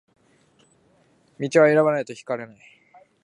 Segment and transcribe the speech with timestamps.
[1.37, 2.57] 道は選ばないと開かれない